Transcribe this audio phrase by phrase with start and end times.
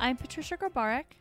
[0.00, 1.16] I'm Patricia Grabarek.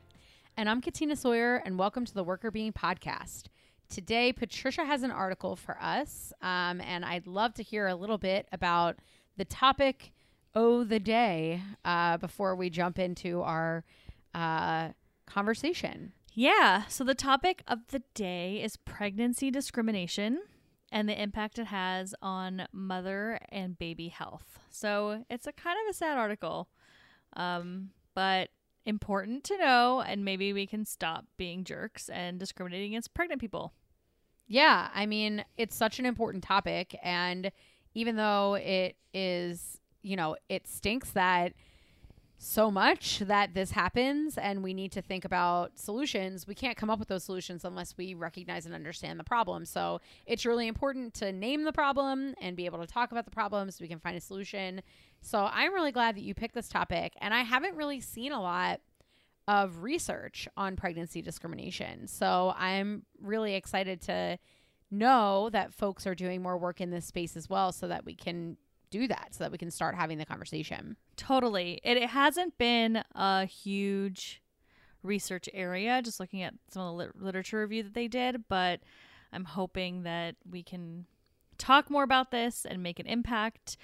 [0.56, 3.46] And I'm Katina Sawyer, and welcome to the Workr Beeing Podcast.
[3.90, 8.20] Today, Patricia has an article for us, um, and I'd love to hear a little
[8.20, 8.98] bit about
[9.36, 10.12] the topic,
[10.54, 13.84] oh, the day, uh, before we jump into our
[14.36, 14.90] uh,
[15.26, 16.14] conversation.
[16.34, 20.40] Yeah, so the topic of the day is pregnancy discrimination
[20.92, 24.60] and the impact it has on mother and baby health.
[24.70, 26.70] So it's a kind of a sad article,
[27.36, 28.50] um, but
[28.88, 33.74] important to know, and maybe we can stop being jerks and discriminating against pregnant people.
[34.48, 36.98] Yeah, I mean, it's such an important topic.
[37.04, 37.52] And
[37.94, 41.54] even though it is, you know, it stinks that
[42.40, 46.46] so much that this happens and we need to think about solutions.
[46.46, 49.66] We can't come up with those solutions unless we recognize and understand the problem.
[49.66, 53.32] So it's really important to name the problem and be able to talk about the
[53.32, 54.82] problem so we can find a solution.
[55.22, 57.14] So I'm really glad that you picked this topic.
[57.20, 58.82] And I haven't really seen a lot
[59.48, 62.08] of research on pregnancy discrimination.
[62.08, 64.38] So I'm really excited to
[64.90, 68.16] know that folks are doing more work in this space as well so that we
[68.16, 68.58] can
[68.90, 70.96] do that so that we can start having the conversation.
[71.16, 71.80] Totally.
[71.84, 74.42] It, it hasn't been a huge
[75.04, 78.82] research area, just looking at some of the lit- literature review that they did, but
[79.32, 81.06] I'm hoping that we can
[81.58, 83.78] talk more about this and make an impact.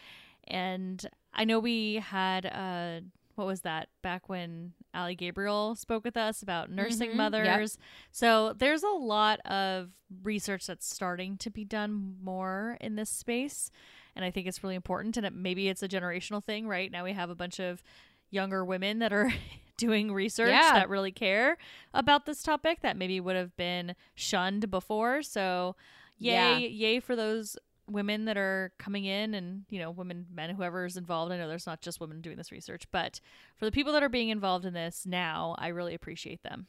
[0.48, 3.02] And I know we had uh
[3.36, 7.78] what was that back when Ali Gabriel spoke with us about nursing Mhm, mothers.
[8.12, 9.90] So there's a lot of
[10.22, 13.72] research that's starting to be done more in this space
[14.16, 15.18] and I think it's really important.
[15.18, 16.92] And it, maybe it's a generational thing, right?
[16.92, 17.82] Now we have a bunch of
[18.30, 19.34] younger women that are
[19.78, 20.74] doing research Yeah.
[20.74, 21.58] that really care
[21.96, 25.24] about this topic that maybe would have been shunned before.
[25.24, 25.76] So,
[26.20, 26.68] yay, Yeah.
[26.68, 27.58] yay for those
[27.90, 31.32] women that are coming in and you know women men whoever's involved.
[31.32, 33.20] I know there's not just women doing this research but
[33.58, 36.68] for the people that are being involved in this now i really appreciate them.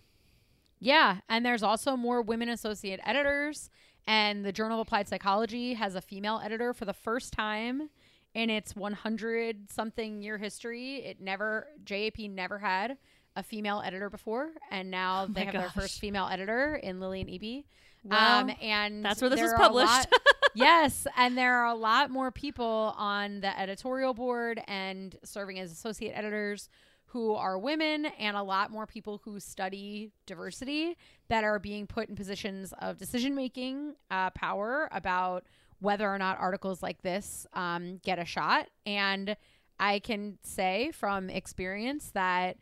[0.80, 3.70] Yeah, and there's also more women associate editors
[4.06, 7.88] and the Journal of Applied Psychology has a female editor for the first time
[8.34, 10.96] in its 100 something year history.
[10.96, 12.98] It never JAP never had
[13.36, 17.26] a female editor before and now Oh they have their first female editor in Lillian
[17.26, 17.64] Eby.
[18.04, 19.90] Well, um and that's where this was published.
[19.90, 20.12] lot-
[20.54, 25.72] yes, and there are a lot more people on the editorial board and serving as
[25.72, 26.68] associate editors
[27.06, 30.96] who are women and a lot more people who study diversity
[31.28, 35.44] that are being put in positions of decision making uh, power about
[35.80, 38.68] whether or not articles like this um, get a shot.
[38.84, 39.36] And
[39.78, 42.56] I can say from experience that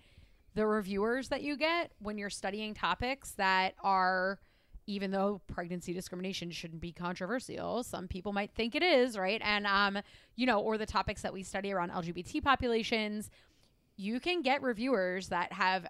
[0.55, 4.39] the reviewers that you get when you're studying topics that are
[4.87, 9.41] even though pregnancy discrimination shouldn't be controversial some people might think it is right?
[9.45, 9.99] And um
[10.37, 13.31] you know or the topics that we study around lgbt populations
[13.97, 15.87] you can get reviewers that have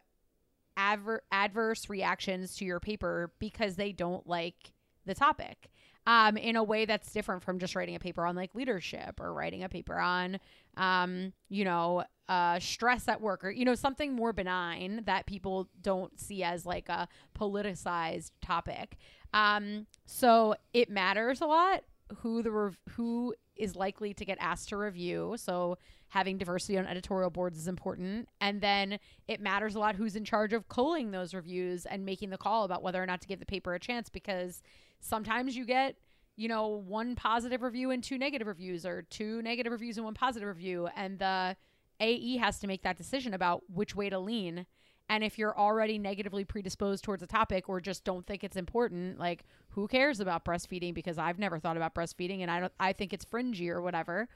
[0.77, 4.73] adver- adverse reactions to your paper because they don't like
[5.07, 5.71] the topic
[6.07, 9.33] um, in a way that's different from just writing a paper on like leadership or
[9.33, 10.39] writing a paper on
[10.77, 15.69] um, you know uh, stress at work or you know something more benign that people
[15.81, 18.97] don't see as like a politicized topic.
[19.35, 21.83] Um, so it matters a lot
[22.19, 25.35] who the rev- who is likely to get asked to review.
[25.37, 25.79] So
[26.09, 28.29] having diversity on editorial boards is important.
[28.41, 32.31] And then it matters a lot who's in charge of culling those reviews and making
[32.31, 34.63] the call about whether or not to give the paper a chance because
[35.01, 35.97] sometimes you get
[36.37, 40.15] you know one positive review and two negative reviews or two negative reviews and one
[40.15, 40.89] positive review.
[40.97, 41.57] And the
[42.01, 44.67] AE has to make that decision about which way to lean.
[45.09, 49.19] And if you're already negatively predisposed towards a topic or just don't think it's important
[49.19, 50.95] like who cares about breastfeeding?
[50.95, 54.29] Because I've never thought about breastfeeding and I don't I think it's fringy or whatever.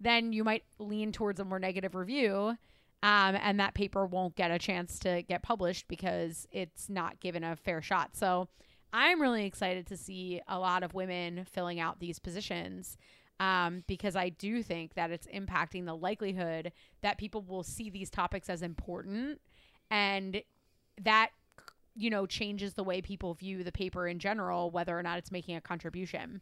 [0.00, 2.56] Then you might lean towards a more negative review
[3.02, 7.44] um, and that paper won't get a chance to get published because it's not given
[7.44, 8.16] a fair shot.
[8.16, 8.48] So
[8.92, 12.96] i'm really excited to see a lot of women filling out these positions
[13.40, 16.72] um, because i do think that it's impacting the likelihood
[17.02, 19.40] that people will see these topics as important
[19.90, 20.42] and
[21.00, 21.30] that
[21.94, 25.32] you know changes the way people view the paper in general whether or not it's
[25.32, 26.40] making a contribution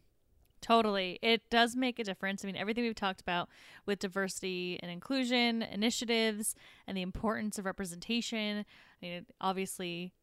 [0.61, 1.19] Totally.
[1.21, 2.43] It does make a difference.
[2.43, 3.49] I mean, everything we've talked about
[3.85, 6.55] with diversity and inclusion initiatives
[6.87, 8.65] and the importance of representation,
[9.01, 10.13] I mean, obviously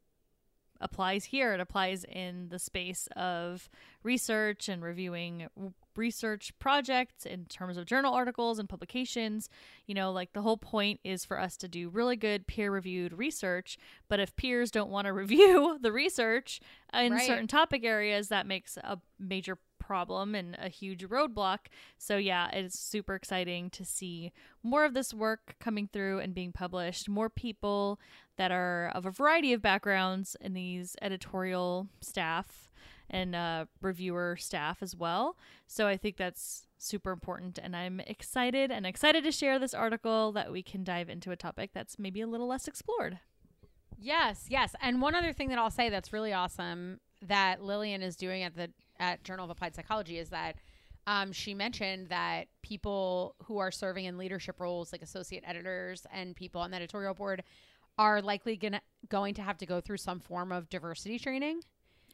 [0.85, 1.53] applies here.
[1.55, 3.69] It applies in the space of
[4.05, 5.49] research and reviewing
[5.97, 9.49] research projects in terms of journal articles and publications.
[9.87, 13.13] You know, like the whole point is for us to do really good peer reviewed
[13.17, 13.79] research.
[14.09, 16.61] But if peers don't want to review the research
[16.93, 17.27] in Right.
[17.27, 21.59] certain topic areas, that makes a major problem and a huge roadblock.
[21.99, 24.33] So, yeah, it's super exciting to see
[24.63, 28.01] more of this work coming through and being published, more people
[28.37, 32.71] that are of a variety of backgrounds in these editorial staff
[33.11, 35.37] and uh, reviewer staff as well.
[35.67, 37.59] So, I think that's super important.
[37.63, 41.37] And I'm excited and excited to share this article that we can dive into a
[41.37, 43.19] topic that's maybe a little less explored.
[43.99, 44.75] Yes, yes.
[44.81, 48.57] And one other thing that I'll say that's really awesome that Lillian is doing at
[48.57, 48.71] the
[49.05, 50.57] at Journal of Applied Psychology is that
[51.07, 56.35] um, she mentioned that people who are serving in leadership roles, like associate editors and
[56.35, 57.43] people on the editorial board,
[57.99, 61.61] are likely gonna going to have to go through some form of diversity training.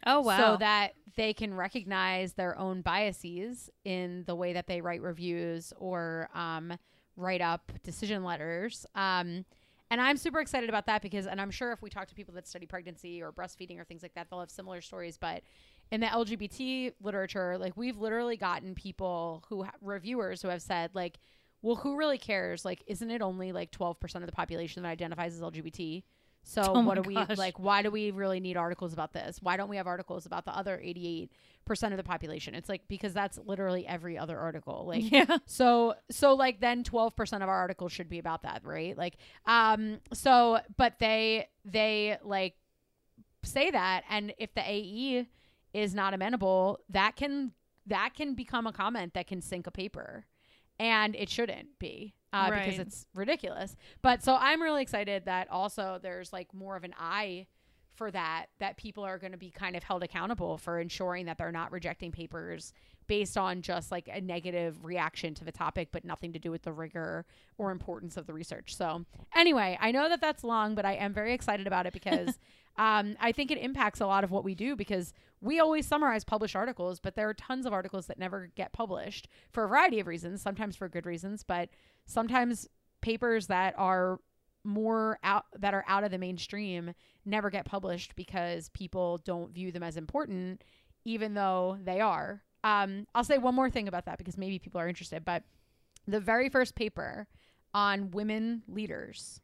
[0.04, 0.38] Oh wow!
[0.38, 5.72] So that they can recognize their own biases in the way that they write reviews
[5.78, 6.76] or um,
[7.16, 8.86] write up decision letters.
[8.94, 9.44] Um,
[9.90, 12.34] and I'm super excited about that because, and I'm sure if we talk to people
[12.34, 15.18] that study pregnancy or breastfeeding or things like that, they'll have similar stories.
[15.18, 15.42] But
[15.90, 20.90] in the LGBT literature, like we've literally gotten people who ha- reviewers who have said,
[20.94, 21.18] like,
[21.62, 22.64] well, who really cares?
[22.64, 26.02] Like, isn't it only like 12% of the population that identifies as LGBT?
[26.42, 27.36] So Oh what do we gosh.
[27.36, 27.58] like?
[27.58, 29.38] Why do we really need articles about this?
[29.42, 31.28] Why don't we have articles about the other 88%
[31.90, 32.54] of the population?
[32.54, 34.84] It's like because that's literally every other article.
[34.86, 35.36] Like yeah.
[35.44, 38.96] so so like then 12% of our articles should be about that, right?
[38.96, 42.54] Like um so but they they like
[43.42, 45.26] say that and if the AE
[45.72, 47.52] is not amenable, that can
[47.86, 50.26] that can become a comment that can sink a paper.
[50.78, 52.14] And it shouldn't be.
[52.32, 53.74] Uh, because it's ridiculous.
[54.02, 57.48] But so I'm really excited that also there's like more of an eye
[58.00, 61.36] for that that people are going to be kind of held accountable for ensuring that
[61.36, 62.72] they're not rejecting papers
[63.08, 66.62] based on just like a negative reaction to the topic but nothing to do with
[66.62, 67.26] the rigor
[67.58, 71.12] or importance of the research so anyway i know that that's long but i am
[71.12, 72.38] very excited about it because
[72.76, 76.24] um, i think it impacts a lot of what we do because we always summarize
[76.24, 80.00] published articles but there are tons of articles that never get published for a variety
[80.00, 81.68] of reasons sometimes for good reasons but
[82.06, 82.68] sometimes
[83.00, 84.18] papers that are
[84.64, 86.92] more out that are out of the mainstream
[87.24, 90.62] never get published because people don't view them as important
[91.06, 92.42] even though they are.
[92.62, 95.44] Um, i'll say one more thing about that because maybe people are interested but
[96.06, 97.26] the very first paper
[97.72, 99.40] on women leaders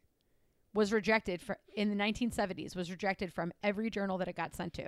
[0.77, 4.73] was rejected for in the 1970s was rejected from every journal that it got sent
[4.75, 4.85] to.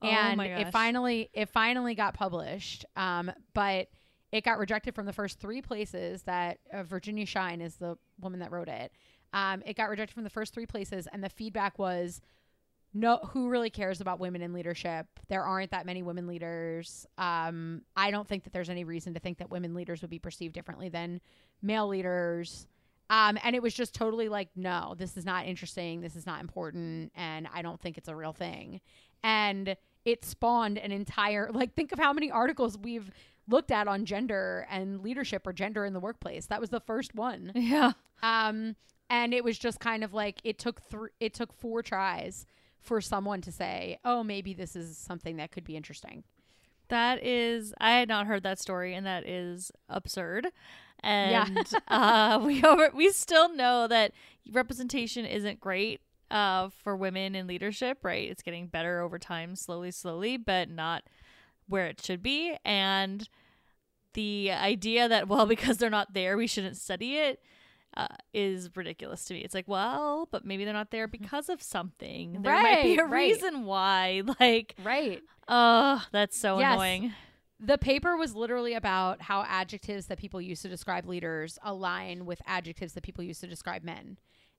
[0.00, 3.88] And oh my it finally it finally got published um, but
[4.30, 8.38] it got rejected from the first three places that uh, virginia Schein is the woman
[8.38, 8.92] that wrote it.
[9.32, 12.20] Um, it got rejected from the first three places and the feedback was
[12.94, 15.06] no who really cares about women in leadership?
[15.28, 17.06] There aren't that many women leaders.
[17.18, 20.20] Um, i don't think that there's any reason to think that women leaders would be
[20.20, 21.20] perceived differently than
[21.60, 22.68] male leaders
[23.10, 26.40] um, and it was just totally like no this is not interesting this is not
[26.40, 28.80] important and i don't think it's a real thing
[29.22, 29.76] and
[30.06, 33.10] it spawned an entire like think of how many articles we've
[33.48, 37.14] looked at on gender and leadership or gender in the workplace that was the first
[37.14, 37.92] one Yeah.
[38.22, 38.76] um,
[39.10, 42.46] and it was just kind of like it took three, it took four tries
[42.78, 46.22] for someone to say, "Oh, maybe this is something that could be interesting."
[46.88, 50.46] That is, I had not heard that story, and that is absurd.
[51.02, 54.12] And uh, we over, we still know that
[54.52, 56.00] representation isn't great
[56.30, 57.98] uh, for women in leadership.
[58.02, 61.04] Right, it's getting better over time, slowly, slowly, but not
[61.68, 62.56] where it should be.
[62.64, 63.28] And
[64.14, 67.40] the idea that well, because they're not there, we shouldn't study it.
[67.96, 69.40] Uh, is ridiculous to me.
[69.40, 72.40] It's like, well, but maybe they're not there because of something.
[72.40, 73.32] There might be a right.
[73.32, 74.22] reason why.
[74.38, 75.20] Like, Right.
[75.48, 76.74] oh, that's so Yes.
[76.74, 77.12] annoying.
[77.62, 82.40] The paper was literally about how adjectives that people use to describe leaders align with
[82.46, 84.16] adjectives that people use to describe men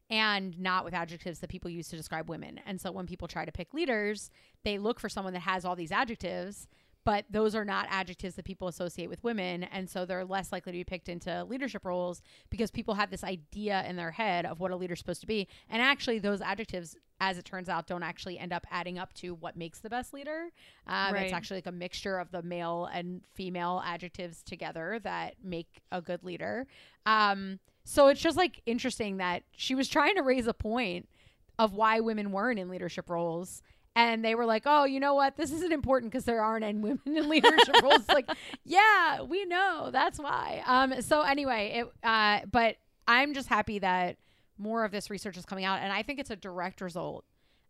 [0.08, 2.60] and not with adjectives that people use to describe women.
[2.64, 4.30] And so when people try to pick leaders,
[4.64, 6.68] they look for someone that has all these adjectives,
[7.04, 9.64] but those are not adjectives that people associate with women.
[9.64, 13.24] And so they're less likely to be picked into leadership roles because people have this
[13.24, 15.48] idea in their head of what a leader's supposed to be.
[15.70, 19.34] And actually, those adjectives, as it turns out, don't actually end up adding up to
[19.34, 20.50] what makes the best leader.
[20.88, 21.24] Um, Right.
[21.24, 26.02] It's actually like a mixture of the male and female adjectives together that make a
[26.02, 26.68] good leader.
[27.06, 31.10] Um, so it's just like interesting that she was trying to raise a point
[31.58, 33.62] of why women weren't in leadership roles.
[33.96, 35.36] And they were like, oh, you know what?
[35.36, 38.08] This isn't important because there aren't any women in leadership roles.
[38.08, 38.30] Like,
[38.64, 39.90] yeah, we know.
[39.92, 40.64] That's why.
[40.66, 44.18] Um, so anyway, it, uh, but I'm just happy that
[44.58, 45.80] more of this research is coming out.
[45.82, 47.26] And I think it's a direct result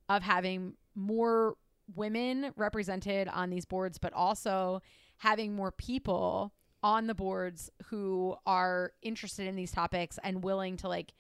[0.09, 1.55] of having more
[1.95, 4.81] women represented on these boards, but also
[5.17, 10.87] having more people on the boards who are interested in these topics and willing to
[10.87, 11.13] like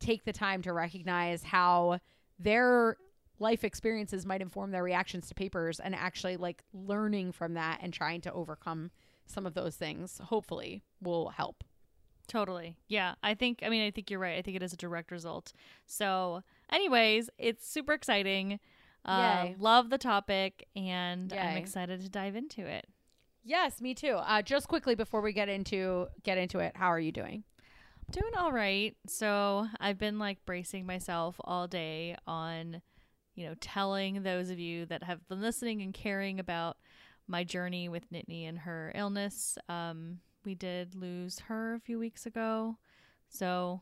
[0.00, 1.98] take the time to recognize how
[2.38, 2.96] their
[3.38, 7.92] life experiences might inform their reactions to papers and actually like learning from that and
[7.92, 8.90] trying to overcome
[9.26, 11.64] some of those things hopefully will help.
[12.26, 12.76] Totally.
[12.88, 13.14] Yeah.
[13.22, 14.38] I think, I mean, I think you're right.
[14.38, 15.52] I think it is a direct result.
[15.86, 18.60] So, anyways, it's super exciting.
[19.04, 22.86] Uh, love the topic, and I'm excited to dive into it.
[23.42, 24.16] Yes, me too.
[24.16, 27.44] Uh, just quickly before we get into get into it, how are you doing?
[28.10, 28.94] Doing all right.
[29.06, 32.82] So, I've been like bracing myself all day on,
[33.38, 36.76] you know, telling those of you that have been listening and caring about
[37.28, 39.56] my journey with Nittany and her illness.
[39.68, 42.78] Um, we did lose her a few weeks ago.
[43.28, 43.80] So,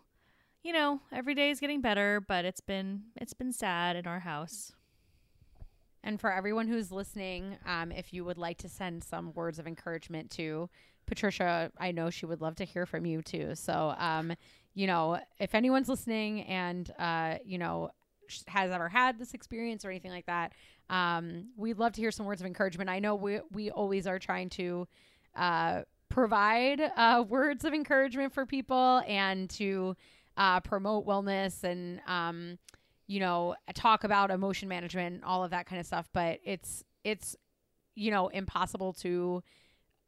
[0.62, 4.20] you know, every day is getting better, but it's been it's been sad in our
[4.20, 4.72] house.
[6.04, 9.66] And for everyone who's listening, um, if you would like to send some words of
[9.66, 10.68] encouragement to
[11.06, 13.54] Patricia, I know she would love to hear from you too.
[13.54, 14.34] So, um,
[14.74, 17.90] you know, if anyone's listening and, uh, you know,
[18.48, 20.52] has ever had this experience or anything like that,
[20.90, 22.90] um, we'd love to hear some words of encouragement.
[22.90, 24.86] I know we, we always are trying to
[25.34, 29.96] uh, provide uh, words of encouragement for people and to
[30.36, 32.58] uh, promote wellness and, um,
[33.06, 36.08] you know, talk about emotion management, all of that kind of stuff.
[36.12, 37.36] But it's it's
[37.94, 39.42] you know impossible to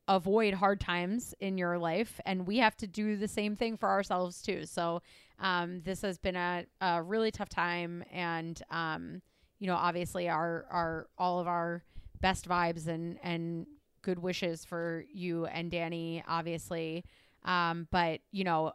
[0.08, 3.88] avoid hard times in your life, and we have to do the same thing for
[3.88, 4.64] ourselves too.
[4.64, 5.02] So
[5.38, 9.22] um, this has been a, a really tough time, and um,
[9.58, 11.84] you know, obviously our our all of our
[12.20, 13.66] best vibes and and
[14.02, 17.04] good wishes for you and Danny, obviously.
[17.44, 18.72] Um, but you know,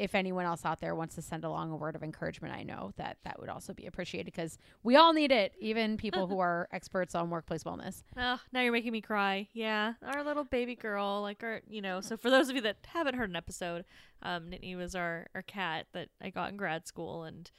[0.00, 2.92] if anyone else out there wants to send along a word of encouragement, I know
[2.96, 6.68] that that would also be appreciated because we all need it, even people who are
[6.72, 8.02] experts on workplace wellness.
[8.16, 9.48] Oh, now you're making me cry.
[9.52, 12.00] Yeah, our little baby girl, like our, you know.
[12.00, 13.84] So for those of you that haven't heard an episode,
[14.22, 17.50] um, Nittany was our our cat that I got in grad school, and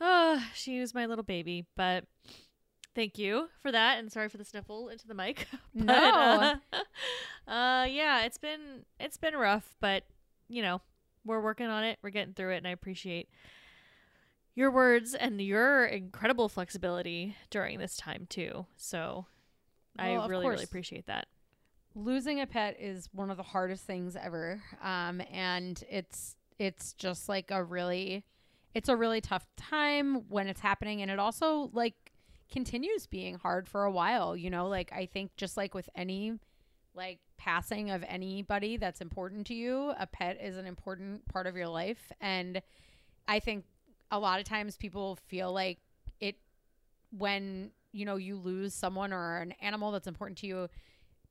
[0.00, 1.66] uh, she was my little baby.
[1.76, 2.04] But
[2.96, 5.46] thank you for that, and sorry for the sniffle into the mic.
[5.74, 6.58] But, No.
[6.72, 6.76] uh,
[7.50, 10.02] uh, yeah, it's been it's been rough, but
[10.48, 10.80] you know,
[11.24, 11.98] we're working on it.
[12.02, 13.28] We're getting through it, and I appreciate
[14.54, 18.66] your words and your incredible flexibility during this time too.
[18.76, 19.26] So
[19.98, 20.52] I Well, of really, course.
[20.54, 21.26] really appreciate that.
[21.94, 27.28] Losing a pet is one of the hardest things ever, um, and it's it's just
[27.28, 28.24] like a really
[28.74, 32.12] it's a really tough time when it's happening, and it also like
[32.50, 34.36] continues being hard for a while.
[34.36, 36.38] You know, like I think just like with any
[36.94, 41.56] like passing of anybody that's important to you, a pet is an important part of
[41.56, 42.62] your life, and
[43.26, 43.64] I think
[44.10, 45.78] a lot of times people feel like
[46.20, 46.36] it
[47.16, 50.68] when you know you lose someone or an animal that's important to you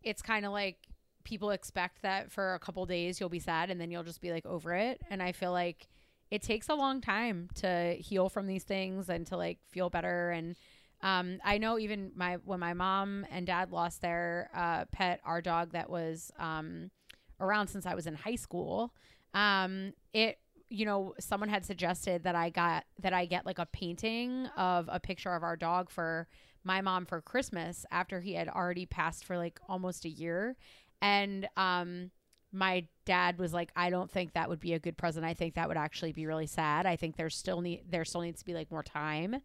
[0.04, 0.78] it's kind of like
[1.24, 4.32] people expect that for a couple days you'll be sad and then you'll just be
[4.32, 5.02] like over it.
[5.10, 5.88] And i feel like
[6.32, 10.30] it takes a long time to heal from these things and to like feel better.
[10.30, 10.56] And
[11.02, 15.42] um, i know even my when my mom and dad lost their uh, pet our
[15.42, 16.92] dog that was um,
[17.40, 18.94] around since i was in high school
[19.34, 20.40] um, it
[20.70, 24.90] you know someone had suggested that i got that i get like a painting of
[24.92, 26.28] a picture of our dog for
[26.64, 30.56] my mom for christmas after he had already passed for like almost a year.
[31.02, 32.12] And um
[32.52, 35.26] my dad was like i don't think that would be a good present.
[35.26, 36.86] I think that would actually be really sad.
[36.86, 39.38] I think there's still need there still needs to be like more time.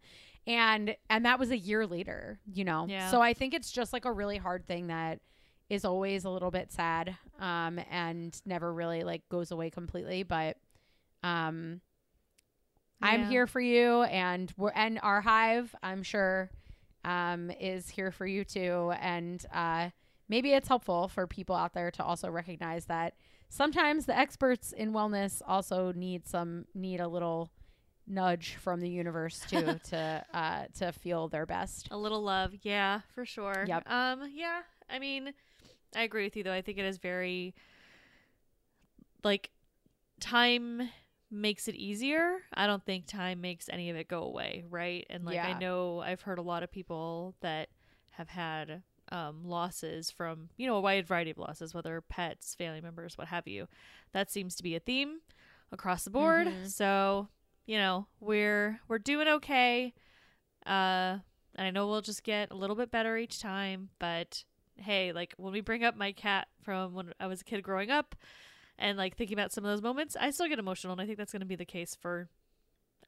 [0.47, 2.87] And and that was a year later you know?
[2.89, 3.11] Yeah.
[3.11, 5.21] so i think it's just like a really hard thing that
[5.71, 10.59] is always a little bit sad um and never really like goes away completely but
[11.23, 11.81] um
[13.01, 16.51] i'm here for you and we're and our hive i'm sure
[17.05, 19.89] um is here for you too and uh
[20.29, 23.15] maybe it's helpful for people out there to also recognize that
[23.49, 27.51] sometimes the experts in wellness also need some need a little
[28.07, 33.01] nudge from the universe too to uh to feel their best A little love, yeah,
[33.15, 33.65] for sure.
[33.67, 33.91] Yep.
[33.91, 34.61] Um, yeah.
[34.91, 35.33] I mean,
[35.97, 36.53] I agree with you though.
[36.53, 37.55] I think it is very
[39.23, 39.51] like
[40.21, 40.89] time
[41.31, 42.37] makes it easier.
[42.53, 45.07] I don't think time makes any of it go away, right?
[45.11, 47.69] And like I know I've heard a lot of people that
[48.13, 48.83] have had
[49.15, 53.29] um, losses from you know a wide variety of losses, whether pets, family members, what
[53.29, 53.69] have you.
[54.13, 55.21] That seems to be a theme
[55.71, 56.49] across the board.
[56.49, 56.69] Mhm.
[56.69, 57.29] So
[57.67, 59.95] you know we're we're doing okay.
[60.67, 61.19] Uh,
[61.57, 64.45] and I know we'll just get a little bit better each time, but
[64.77, 67.91] hey, like when we bring up my cat from when I was a kid growing
[67.91, 68.17] up
[68.79, 71.19] and like thinking about some of those moments, I still get emotional and I think
[71.19, 72.29] that's going to be the case for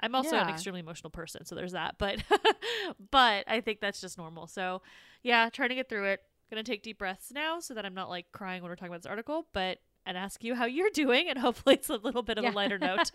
[0.01, 2.23] I'm also an extremely emotional person, so there's that, but
[3.11, 4.47] but I think that's just normal.
[4.47, 4.83] So,
[5.23, 6.21] yeah, trying to get through it.
[6.51, 8.93] Going to take deep breaths now so that I'm not like crying when we're talking
[8.93, 12.23] about this article, but and ask you how you're doing, and hopefully it's a little
[12.23, 12.51] bit of Yeah.
[12.51, 13.11] a lighter note.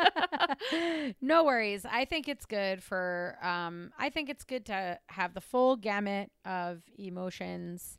[1.22, 1.86] no worries.
[1.90, 6.30] I think it's good for um I think it's good to have the full gamut
[6.46, 7.98] of emotions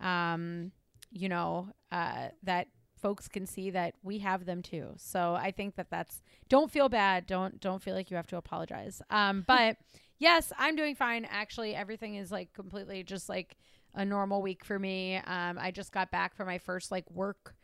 [0.00, 0.72] um
[1.10, 2.68] you know uh that
[3.04, 4.94] folks can see that we have them too.
[4.96, 7.26] So I think that that's don't feel bad.
[7.26, 9.02] Don't don't feel like you have to apologize.
[9.10, 9.76] Um but
[10.18, 11.26] yes, I'm doing fine.
[11.30, 13.58] Actually, everything is like completely just like
[13.94, 15.16] a normal week for me.
[15.16, 17.54] Um I just got back from my first like work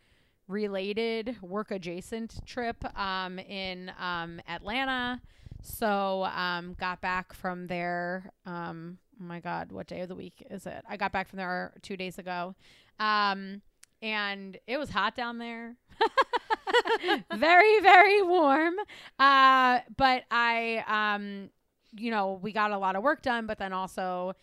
[0.47, 5.21] related work adjacent trip um, in um, Atlanta.
[5.63, 8.31] So um, got back from there.
[8.45, 10.83] Um, oh my God, what day of the week is it?
[10.89, 12.55] I got back from there two days ago.
[12.99, 13.61] Um,
[14.01, 15.75] and it was hot down there.
[17.35, 18.75] very, very warm.
[19.19, 20.83] Uh, but I,
[21.15, 21.49] um,
[21.95, 24.33] you know, we got a lot of work done, but then also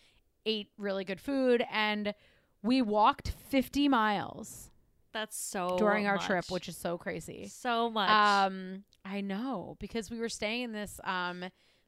[0.45, 1.65] ate really good food.
[1.71, 2.13] And
[2.61, 4.69] we walked 50 miles
[5.13, 7.47] That's so during our trip, which is so crazy.
[7.47, 8.09] so much.
[8.09, 11.45] Um, I know because we were staying in this um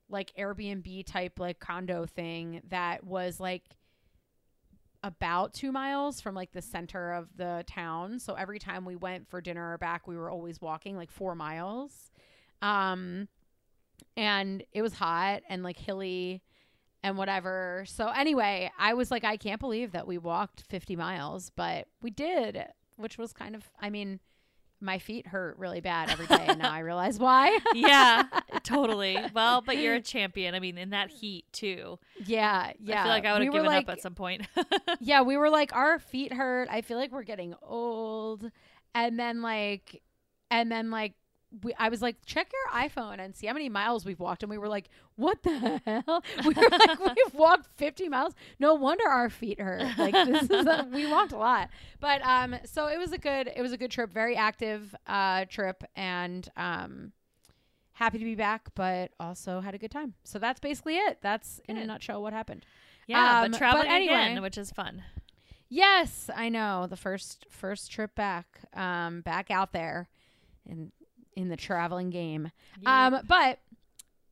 [0.10, 3.64] like Airbnb type like condo thing that was like
[5.04, 8.20] about two miles from like the center of the town.
[8.20, 11.36] So every time we went for dinner or back, we were always walking like four
[11.36, 12.12] miles.
[12.62, 13.28] Um,
[14.16, 16.42] and it was hot and like hilly
[17.04, 17.84] and whatever.
[17.88, 22.12] So anyway, I was like, I can't believe that we walked 50 miles, but we
[22.12, 22.64] did,
[22.98, 24.20] which was kind of, I mean,
[24.82, 27.58] my feet hurt really bad every day, and now I realize why.
[27.76, 28.24] yeah,
[28.64, 29.18] totally.
[29.34, 30.56] Well, but you're a champion.
[30.56, 32.00] I mean, in that heat too.
[32.26, 33.02] yeah, yeah.
[33.02, 34.48] I feel like I would We have were given like- up at some point.
[35.00, 36.68] yeah, we were like, our feet hurt.
[36.70, 38.50] I feel like we're getting old.
[38.94, 40.02] And then like,
[40.50, 41.14] and then like,
[41.64, 44.42] we, I was like, check your iPhone and see how many miles we've walked.
[44.44, 46.24] And we were like, what the hell?
[46.46, 48.34] We were like, we've walked 50 miles.
[48.60, 49.84] No wonder our feet hurt.
[49.98, 51.70] Like this is, a, we walked a lot.
[52.00, 55.46] But, um, so it was a good, it was a good trip, very active, uh,
[55.50, 57.12] trip and, um,
[57.94, 60.14] happy to be back, but also had a good time.
[60.24, 61.20] So that's basically it.
[61.22, 62.66] That's in a nutshell what happened.
[63.08, 64.14] yeah, Um, but traveling but anyway.
[64.14, 65.04] again, which is fun.
[65.70, 66.88] Yes, I know.
[66.90, 70.10] The first first trip back, um, back out there
[70.66, 70.92] in
[71.36, 72.52] in the traveling game.
[72.86, 73.60] Um, but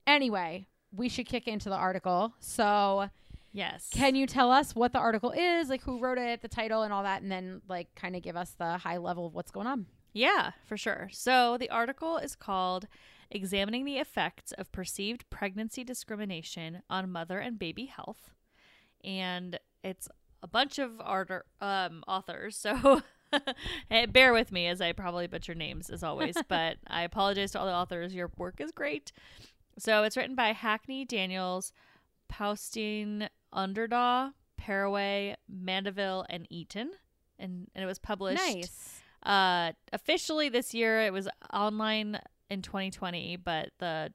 [0.05, 2.33] anyway, we should kick into the article.
[2.39, 3.09] So
[3.51, 3.89] yes.
[3.91, 6.93] can you tell us what the article is, like who wrote it, the title and
[6.93, 9.67] all that, and then like kind of give us the high level of what's going
[9.67, 9.85] on?
[10.13, 11.09] Yeah, for sure.
[11.12, 12.88] So the article is called
[13.29, 18.31] Examining the Effects of Perceived Pregnancy Discrimination on Mother and Baby Health.
[19.03, 20.09] And it's
[20.41, 22.65] a bunch of art- um, authors.
[22.81, 23.01] So
[24.11, 27.65] bear with me as I probably butcher names as always, but I apologize to all
[27.65, 28.13] the authors.
[28.13, 29.11] Your work is great.
[29.77, 31.71] So it's written by Hackney Daniels,
[32.27, 36.91] Paustine Underdaw, Perrewé, Mandeville, and Eaton.
[37.37, 39.01] And, and it was published Nice.
[39.23, 44.11] uh officially this year it was online in 2020 but the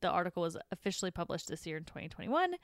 [0.00, 2.54] the article was officially published this year in 2021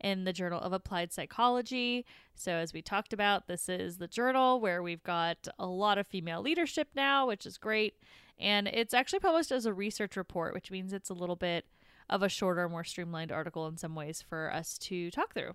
[0.00, 4.60] in the journal of applied psychology so as we talked about this is the journal
[4.60, 7.94] where we've got a lot of female leadership now which is great
[8.38, 11.66] and it's actually published as a research report which means it's a little bit
[12.10, 15.52] of a shorter more streamlined article in some ways for us to talk through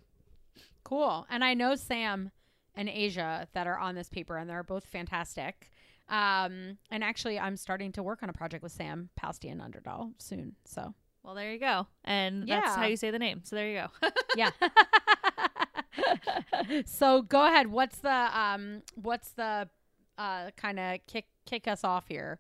[0.88, 1.28] Cool.
[1.30, 2.32] And I know Sam
[2.74, 5.70] and Asia that are on this paper, and they're both fantastic.
[6.08, 10.56] Um, and actually, I'm starting to work on a project with Sam Paustian-Underdahl soon.
[10.64, 10.94] So
[11.28, 14.10] well there you go and that's how you say the name so there you go
[14.38, 14.50] yeah.
[16.86, 17.68] so go ahead.
[17.68, 18.84] What's the um?
[18.96, 19.68] What's the
[20.18, 20.52] uh?
[20.56, 22.40] Kind of kick kick us off here.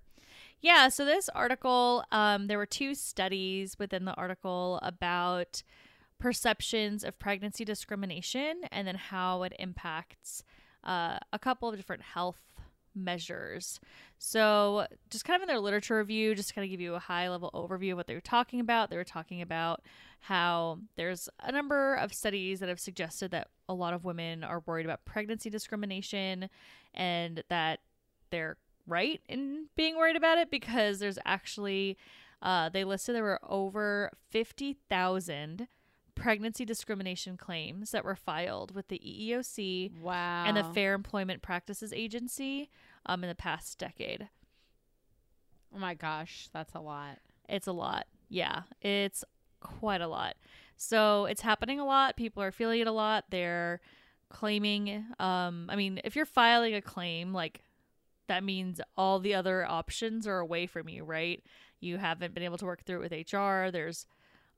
[0.59, 5.61] Yeah, so this article, um, there were two studies within the article about
[6.19, 10.43] perceptions of pregnancy discrimination and then how it impacts
[10.83, 12.41] uh, a couple of different health
[12.97, 13.79] measures.
[14.19, 17.29] So, just kind of in their literature review, just kind of give you a high
[17.29, 18.89] level overview of what they were talking about.
[18.89, 19.81] They were talking about
[20.21, 24.63] how there's a number of studies that have suggested that a lot of women are
[24.65, 26.49] worried about pregnancy discrimination
[26.93, 27.79] and that
[28.31, 28.57] they're
[28.87, 31.97] right in being worried about it because there's actually
[32.41, 35.67] uh, they listed there were over 50,000
[36.15, 40.45] pregnancy discrimination claims that were filed with the EEOC Wow.
[40.47, 42.69] and the Fair Employment Practices Agency
[43.07, 44.29] um, in the past decade.
[45.75, 47.19] Oh my gosh, that's a lot.
[47.49, 48.05] It's a lot.
[48.29, 49.23] Yeah, it's
[49.59, 50.35] quite a lot.
[50.75, 52.17] So it's happening a lot.
[52.17, 53.25] People are feeling it a lot.
[53.29, 53.81] They're
[54.29, 55.05] claiming.
[55.19, 57.63] Um, I mean, if you're filing a claim, like
[58.27, 61.43] that means all the other options are away from you, right?
[61.79, 63.71] You haven't been able to work through it with HR.
[63.71, 64.05] There's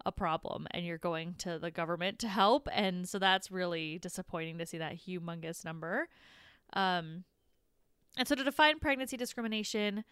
[0.06, 4.58] a problem, and you're going to the government to help, and so that's really disappointing
[4.58, 6.08] to see that humongous number.
[6.74, 7.26] Um,
[8.20, 10.04] And so to define pregnancy discrimination,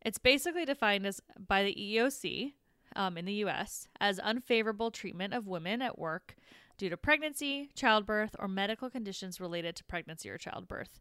[0.00, 2.52] it's basically defined as by the EEOC
[2.94, 3.88] um, in the U.S.
[4.00, 6.36] as unfavorable treatment of women at work
[6.78, 11.00] due to pregnancy, childbirth, or medical conditions related to pregnancy or childbirth.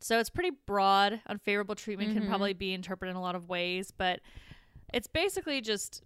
[0.00, 1.20] So it's pretty broad.
[1.26, 2.28] Unfavorable treatment can Mhm.
[2.28, 4.20] probably be interpreted in a lot of ways, but
[4.94, 6.02] it's basically just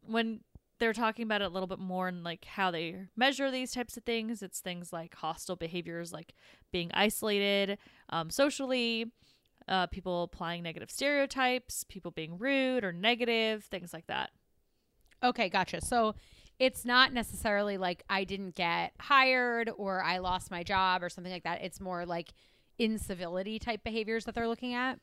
[0.00, 0.40] when
[0.80, 3.96] they're talking about it a little bit more and like how they measure these types
[3.96, 4.42] of things.
[4.42, 6.34] It's things like hostile behaviors, like
[6.72, 9.12] being isolated um, socially,
[9.68, 14.30] uh, people applying negative stereotypes, people being rude or negative, things like that.
[15.22, 15.80] Okay, gotcha.
[15.82, 16.14] So
[16.58, 21.32] it's not necessarily like I didn't get hired or I lost my job or something
[21.32, 21.62] like that.
[21.62, 22.32] It's more like
[22.78, 24.98] incivility type behaviors that they're looking at.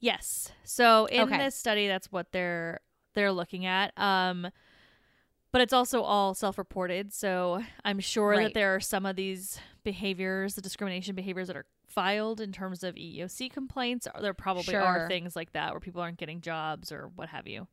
[0.00, 0.52] Yes.
[0.64, 1.38] So in Okay.
[1.38, 2.80] this study, that's what they're
[3.14, 3.92] they're looking at.
[3.96, 4.48] Um,
[5.54, 7.12] but it's also all self-reported.
[7.14, 8.42] So I'm sure Right.
[8.42, 12.82] that there are some of these behaviors, the discrimination behaviors that are filed in terms
[12.82, 14.08] of EEOC complaints.
[14.20, 17.68] There probably are things like that where people aren't getting jobs or what have you.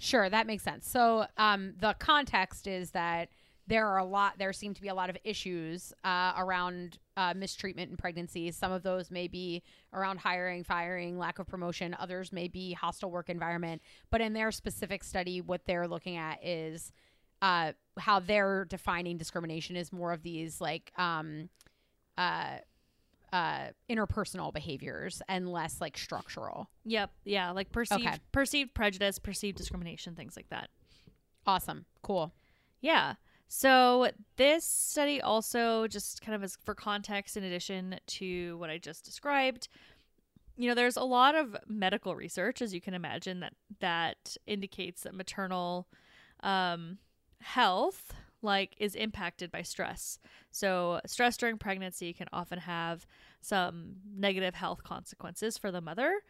[0.00, 0.88] Sure, that makes sense.
[0.88, 3.28] So um, the context is that
[3.66, 4.34] there are a lot.
[4.38, 8.56] There seem to be a lot of issues uh, around uh, mistreatment in pregnancies.
[8.56, 11.96] Some of those may be around hiring, firing, lack of promotion.
[11.98, 13.82] Others may be hostile work environment.
[14.10, 16.92] But in their specific study, what they're looking at is
[17.44, 21.50] uh, how they're defining discrimination is more of these like um,
[22.16, 22.56] uh,
[23.32, 26.70] uh, interpersonal behaviors and less like structural.
[26.86, 27.10] Yep.
[27.24, 28.16] Yeah, like perceived Okay.
[28.32, 30.70] perceived prejudice, perceived discrimination, things like that.
[31.46, 32.32] Awesome, cool.
[32.80, 33.14] Yeah.
[33.48, 38.78] So this study also just kind of as for context in addition to what I
[38.78, 39.68] just described,
[40.56, 45.02] you know, there's a lot of medical research as you can imagine that that indicates
[45.02, 45.86] that maternal
[46.40, 46.98] um
[47.40, 50.18] health like is impacted by stress.
[50.50, 53.06] So stress during pregnancy can often have
[53.40, 56.20] some negative health consequences for the mother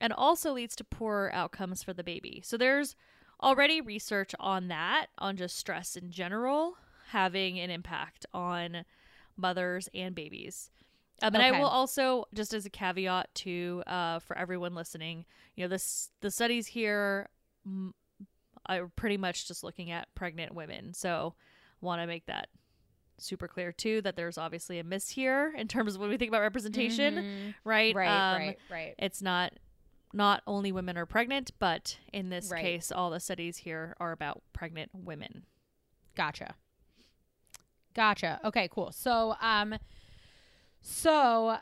[0.00, 2.42] and also leads to poor outcomes for the baby.
[2.44, 2.96] So there's
[3.42, 6.74] already research on that, on just stress in general,
[7.08, 8.84] having an impact on
[9.36, 10.70] mothers and babies.
[11.22, 15.64] Um, and I will also, just as a caveat to uh, for everyone listening, you
[15.64, 17.28] know, this the studies here
[18.66, 20.94] are pretty much just looking at pregnant women.
[20.94, 21.34] So,
[21.80, 22.48] want to make that
[23.18, 26.30] super clear too that there's obviously a miss here in terms of when we think
[26.30, 27.54] about representation, Mhm.
[27.64, 27.94] right?
[27.94, 28.94] Right, Um, right, right.
[28.98, 29.52] it's not
[30.12, 32.62] not only women are pregnant, but in this Right.
[32.62, 35.46] case, all the studies here are about pregnant women.
[36.16, 36.56] Gotcha.
[37.94, 38.40] Gotcha.
[38.44, 38.90] Okay, cool.
[38.90, 39.76] So, um,
[40.80, 41.58] so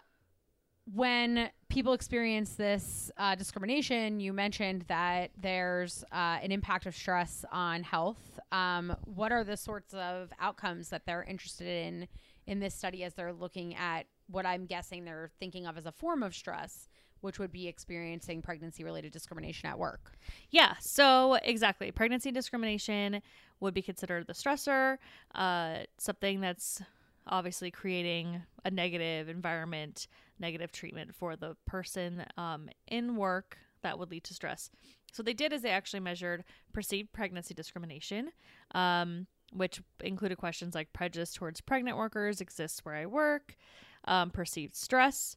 [0.91, 7.45] when people experience this uh, discrimination, you mentioned that there's uh, an impact of stress
[7.53, 8.41] on health.
[8.53, 12.09] Um, what are the sorts of outcomes that they're interested in
[12.47, 15.93] in this study as they're looking at what I'm guessing they're thinking of as a
[15.93, 16.89] form of stress,
[17.21, 20.13] which would be experiencing pregnancy related discrimination at work?
[20.51, 21.91] Yeah, so exactly.
[21.91, 23.21] Pregnancy discrimination
[23.61, 24.97] would be considered the stressor,
[25.35, 26.81] uh, something that's
[27.27, 30.09] obviously creating a negative environment,
[30.41, 34.71] negative treatment for the person um, in work that would lead to stress.
[35.13, 38.31] So, they did is they actually measured perceived pregnancy discrimination,
[38.75, 43.57] um, which included questions like prejudice towards pregnant workers exists where I work,
[44.05, 45.37] um, perceived stress.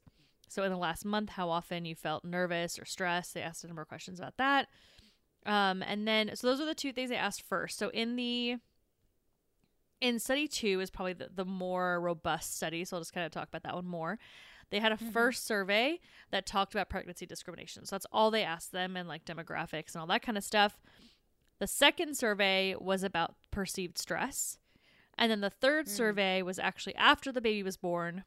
[0.51, 3.33] So, in the last month, how often you felt nervous or stressed.
[3.33, 4.67] They asked a number of questions about that.
[5.45, 7.77] Um, and then, so those are the two things they asked first.
[7.77, 8.57] So, in the
[10.01, 12.83] in study two is probably the, the more robust study.
[12.83, 14.19] So, I'll just kind of talk about that one more.
[14.71, 15.11] They had a Mhm.
[15.13, 15.99] first survey
[16.31, 17.85] that talked about pregnancy discrimination.
[17.85, 20.81] So, that's all they asked them and like demographics and all that kind of stuff.
[21.59, 24.57] The second survey was about perceived stress.
[25.17, 25.89] And then the third Mm.
[25.89, 28.23] survey was actually after the baby was born.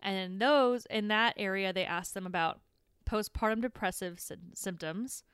[0.00, 2.60] And in those, in that area, they asked them about
[3.04, 5.24] postpartum depressive sy- symptoms.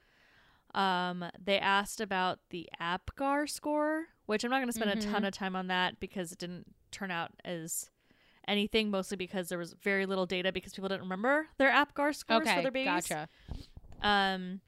[0.75, 5.23] Um, they asked about the APGAR score, which I'm not going to spend a ton
[5.23, 5.27] Mhm.
[5.29, 7.91] of time on that because it didn't turn out as
[8.49, 12.49] anything, mostly because there was very little data because people didn't remember their APGAR scores
[12.51, 13.07] for their babies.
[13.07, 13.29] gotcha.
[14.03, 14.61] Um,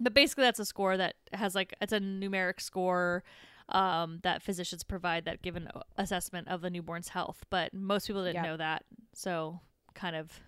[0.00, 3.22] but basically, that's a score that has like it's a numeric score
[3.70, 7.44] um, that physicians provide that give an assessment of the newborn's health.
[7.50, 8.44] But most people didn't Yep.
[8.44, 9.60] know that, so
[9.94, 10.40] kind of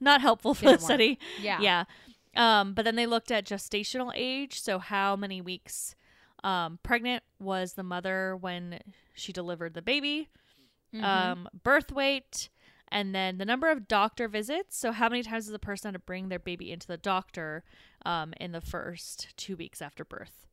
[0.00, 1.18] not helpful for Didn't the study.
[1.40, 1.60] Yeah.
[1.60, 1.84] Yeah.
[2.34, 5.94] Um, but then they looked at gestational age, so how many weeks
[6.44, 8.80] um, pregnant was the mother when
[9.14, 10.28] she delivered the baby,
[11.00, 11.04] Mhm.
[11.04, 12.48] um, birth weight,
[12.88, 14.76] and then the number of doctor visits.
[14.76, 17.64] So how many times does a person have to bring their baby into the doctor
[18.04, 20.46] um, in the first two weeks after birth?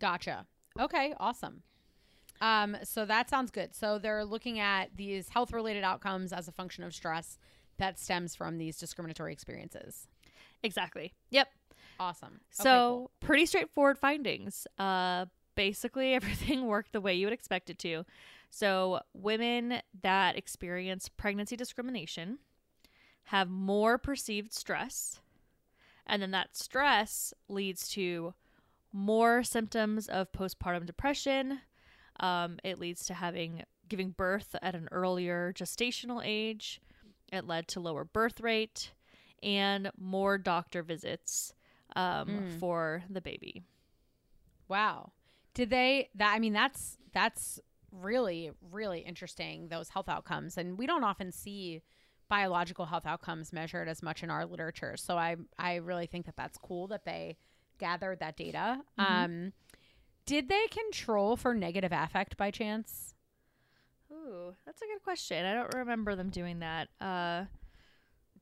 [0.00, 0.46] Gotcha.
[0.78, 1.62] Okay, awesome.
[2.40, 3.74] Um, so that sounds good.
[3.74, 7.38] So they're looking at these health related outcomes as a function of stress.
[7.78, 10.08] that stems from these discriminatory experiences.
[10.62, 11.12] Exactly.
[11.28, 11.48] Yep.
[12.00, 12.40] Awesome.
[12.50, 13.10] So Okay, cool.
[13.20, 14.66] pretty straightforward findings.
[14.78, 18.04] Uh, basically, everything worked the way you would expect it to.
[18.50, 22.38] So women that experience pregnancy discrimination
[23.24, 25.20] have more perceived stress,
[26.06, 28.34] and then that stress leads to
[28.92, 31.60] more symptoms of postpartum depression.
[32.20, 36.80] Um, it leads to having giving birth at an earlier gestational age.
[37.32, 38.92] It led to lower birth rate
[39.42, 41.52] and more doctor visits
[41.94, 42.58] um, Mm.
[42.60, 43.62] for the baby.
[44.68, 45.12] Wow.
[45.54, 47.60] Did they that I mean that's that's
[47.92, 51.82] really really interesting those health outcomes and we don't often see
[52.28, 54.96] biological health outcomes measured as much in our literature.
[54.96, 57.36] So I I really think that that's cool that they
[57.78, 58.80] gathered that data.
[58.98, 59.04] Mhm.
[59.04, 59.52] Um
[60.26, 63.14] did they control for negative affect by chance?
[64.10, 65.44] Ooh, that's a good question.
[65.44, 66.88] I don't remember them doing that.
[67.00, 67.44] Uh,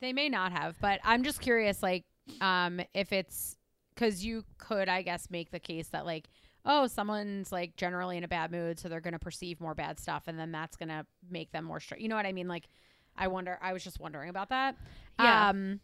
[0.01, 2.05] They may not have, but I'm just curious, like,
[2.41, 3.57] um, if it's
[3.95, 6.29] because you could, I guess, make the case that like,
[6.65, 9.99] oh, someone's like generally in a bad mood, so they're going to perceive more bad
[10.01, 12.03] stuff, and then that's going to make them more stressed.
[12.03, 12.49] You know what I mean?
[12.49, 12.69] Like,
[13.17, 13.59] I wonder.
[13.63, 14.77] I was just wondering about that.
[15.21, 15.51] Yeah.
[15.51, 15.81] Um,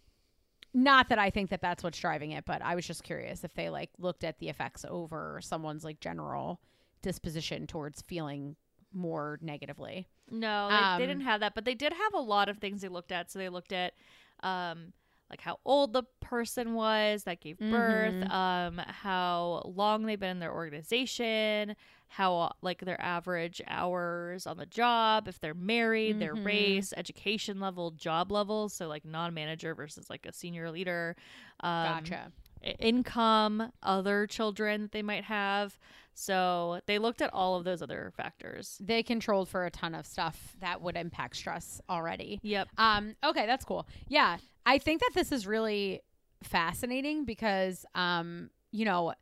[0.72, 3.52] not that I think that that's what's driving it, but I was just curious if
[3.54, 6.60] they like looked at the effects over someone's like general
[7.02, 8.56] disposition towards feeling
[8.92, 10.06] more negatively.
[10.30, 12.82] no, they, Um, they didn't have that, but they did have a lot of things
[12.82, 13.30] they looked at.
[13.30, 13.94] So they looked at,
[14.42, 14.92] um,
[15.30, 18.30] like how old the person was that gave birth, Mhm.
[18.30, 21.76] um, how long they've been in their organization,
[22.08, 26.44] how like their average hours on the job, if they're married, their Mhm.
[26.44, 28.72] race, education level, job levels.
[28.74, 31.14] So like non-manager versus like a senior leader.
[31.60, 32.32] Um, Gotcha.
[32.78, 35.78] income, other children that they might have.
[36.20, 38.76] So they looked at all of those other factors.
[38.78, 42.40] They controlled for a ton of stuff that would impact stress already.
[42.42, 42.68] Yep.
[42.76, 43.88] Um, okay, that's cool.
[44.06, 46.02] Yeah, I think that this is really
[46.42, 49.14] fascinating because, um, you know,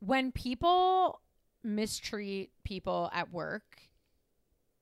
[0.00, 1.20] when people
[1.62, 3.62] mistreat people at work,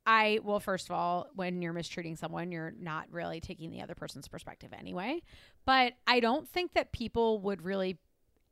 [0.06, 3.94] I, well, first of all, when you're mistreating someone, you're not really taking the other
[3.94, 5.20] person's perspective anyway.
[5.66, 7.98] But I don't think that people would really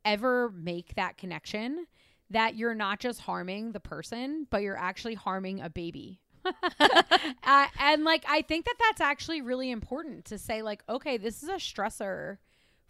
[0.05, 1.87] ever make that connection
[2.29, 6.21] that you're not just harming the person, but you're actually harming a baby.
[7.43, 11.43] uh, and like I think that that's actually really important to say like okay, this
[11.43, 12.37] is a stressor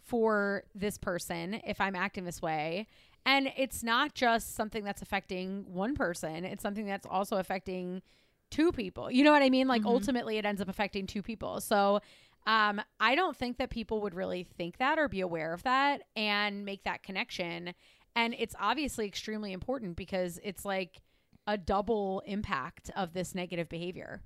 [0.02, 2.86] for this person if I'm acting this way.
[3.26, 8.02] And it's not just something that's affecting one person, it's something that's also affecting
[8.50, 9.10] two people.
[9.10, 9.68] You know what I mean?
[9.68, 9.86] Like Mhm.
[9.86, 11.60] ultimately it ends up affecting two people.
[11.60, 12.00] So
[12.46, 16.02] um I don't think that people would really think that or be aware of that
[16.16, 17.74] and make that connection.
[18.16, 21.00] And it's obviously extremely important because it's like
[21.46, 24.22] a double impact of this negative behavior.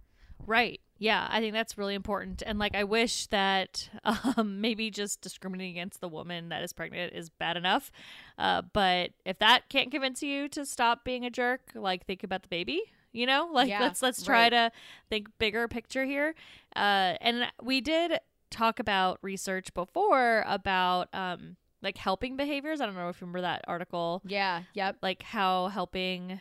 [0.47, 0.81] Right.
[0.99, 2.43] Yeah, I think that's really important.
[2.45, 3.89] And like I wish that
[4.37, 7.91] um maybe just discriminating against the woman that is pregnant is bad enough.
[8.37, 12.43] Uh but if that can't convince you to stop being a jerk, like think about
[12.43, 13.49] the baby, you know?
[13.53, 14.51] Like Yeah, let's let's try right.
[14.51, 14.73] to
[15.09, 16.35] think bigger picture here.
[16.77, 18.19] Uh and we did
[18.51, 22.81] talk about research before about um like helping behaviors.
[22.81, 24.63] I don't know if you remember that article Yeah.
[24.75, 24.97] Yep.
[25.03, 26.41] like how helping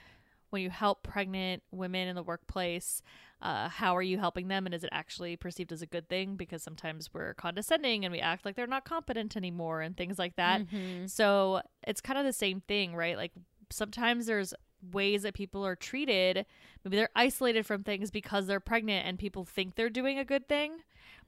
[0.49, 3.01] when you help pregnant women in the workplace
[3.41, 6.36] uh, how are you helping them and is it actually perceived as a good thing
[6.38, 10.36] because sometimes we're condescending and we act like they're not competent anymore and things like
[10.38, 11.10] that Mhm.
[11.10, 13.32] so it's kind of the same thing right like
[13.71, 14.53] sometimes there's
[14.91, 16.46] ways that people are treated
[16.84, 20.48] maybe they're isolated from things because they're pregnant and people think they're doing a good
[20.50, 20.74] thing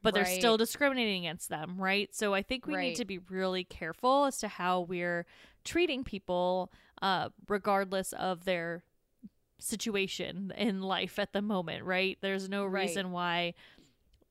[0.01, 0.37] but they're Right.
[0.37, 2.81] still discriminating against them right so i think we Right.
[2.87, 5.25] need to be really careful as to how we're
[5.63, 8.83] treating people uh, regardless of their
[9.57, 12.83] situation in life at the moment right there's no Right.
[12.83, 13.53] reason why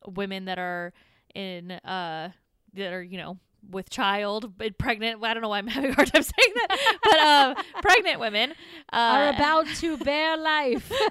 [0.06, 0.92] women that are
[1.34, 2.30] in uh
[2.74, 3.38] that are you know
[3.70, 7.18] with child pregnant i don't know why i'm having a hard time saying that but
[7.18, 8.52] um pregnant women
[8.92, 10.90] uh, Are about to bear life.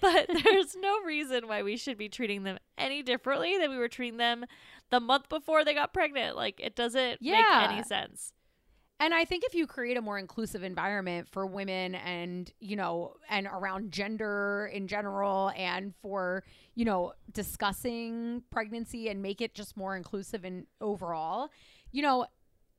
[0.00, 3.88] but there's no reason why we should be treating them any differently than we were
[3.88, 4.44] treating them
[4.90, 6.36] the month before they got pregnant.
[6.36, 7.60] Like it doesn't Yeah.
[7.68, 8.32] make any sense.
[8.98, 13.14] And I think if you create a more inclusive environment for women and, you know,
[13.28, 19.76] and around gender in general and for, you know, discussing pregnancy and make it just
[19.76, 21.50] more inclusive and overall,
[21.92, 22.26] you know,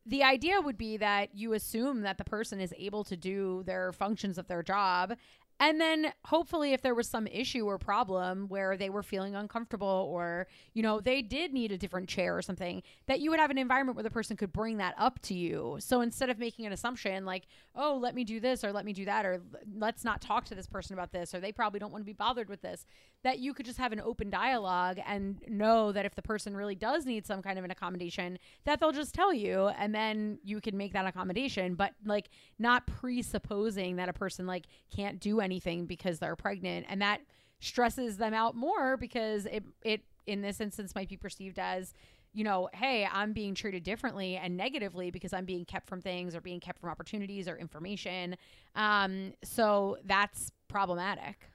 [0.07, 3.91] the idea would be that you assume that the person is able to do their
[3.91, 5.13] functions of their job
[5.59, 10.07] And then hopefully if there was some issue or problem where they were feeling uncomfortable
[10.11, 13.49] or, you know, they did need a different chair or something, that you would have
[13.49, 15.77] an environment where the person could bring that up to you.
[15.79, 18.93] So instead of making an assumption like, "Oh, let me do this or let me
[18.93, 19.41] do that or
[19.75, 22.13] let's not talk to this person about this or they probably don't want to be
[22.13, 22.85] bothered with this,"
[23.27, 26.75] that you could just have an open dialogue and know that if the person really
[26.75, 30.61] does need some kind of an accommodation, that they'll just tell you and then you
[30.61, 35.85] can make that accommodation, but like not presupposing that a person like can't do anything
[35.85, 37.19] because they're pregnant and that
[37.59, 41.93] stresses them out more because it it in this instance might be perceived as
[42.33, 46.35] you know, hey, I'm being treated differently and negatively because I'm being kept from things
[46.35, 48.35] or being kept from opportunities or information.
[48.75, 51.49] Um, so that's problematic.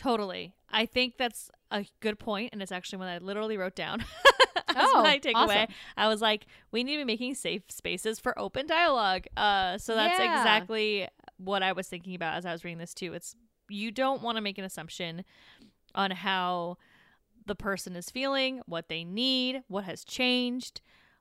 [0.00, 0.54] Totally.
[0.70, 4.00] I think that's a good point, and it's actually one I literally wrote down.
[4.68, 5.34] as Oh, my takeaway.
[5.64, 5.74] awesome.
[5.96, 9.26] I was like, we need to be making safe spaces for open dialogue.
[9.36, 10.40] Uh, so that's Yeah.
[10.40, 13.12] exactly what I was thinking about as I was reading this too.
[13.12, 13.34] It's
[13.68, 15.22] you don't want to make an assumption
[15.94, 16.78] on how
[17.46, 20.80] the person is feeling, what they need, what has changed.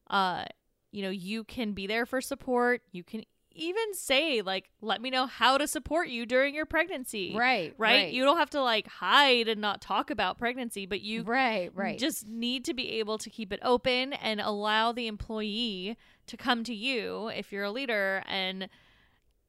[0.09, 0.45] Uh,
[0.91, 2.81] you know, you can be there for support.
[2.91, 7.33] You can even say like, "Let me know how to support you during your pregnancy."
[7.35, 7.73] Right.
[7.77, 8.12] right?
[8.12, 11.97] You don't have to like hide and not talk about pregnancy, but you right, right.
[11.97, 16.63] just need to be able to keep it open and allow the employee to come
[16.63, 18.69] to you if you're a leader and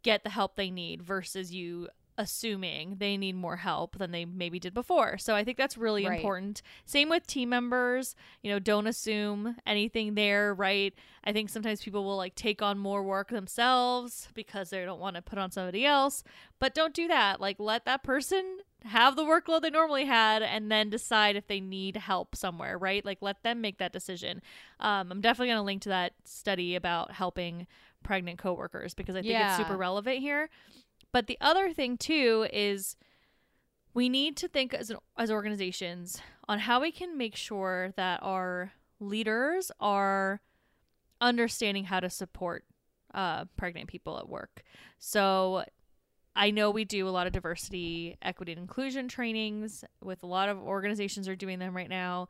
[0.02, 1.88] get the help they need versus you
[2.20, 5.16] assuming they need more help than they maybe did before.
[5.18, 6.18] So I think that's really Right.
[6.18, 6.60] important.
[6.84, 10.94] Same with team members, you know, don't assume anything there, right?
[11.24, 15.16] I think sometimes people will like take on more work themselves because they don't want
[15.16, 16.22] to put on somebody else,
[16.58, 17.40] but don't do that.
[17.40, 21.60] Like let that person have the workload they normally had and then decide if they
[21.60, 23.04] need help somewhere, right?
[23.04, 24.42] Like let them make that decision.
[24.78, 27.66] Um, I'm definitely going to link to that study about helping
[28.02, 30.48] pregnant coworkers because I think it's super relevant here.
[31.12, 32.96] But the other thing too is
[33.94, 38.72] we need to think as as organizations on how we can make sure that our
[39.00, 40.40] leaders are
[41.20, 42.64] understanding how to support
[43.14, 44.62] uh, pregnant people at work.
[44.98, 45.64] So
[46.36, 50.48] I know we do a lot of diversity, equity, and inclusion trainings with a lot
[50.48, 52.28] of organizations are doing them right now.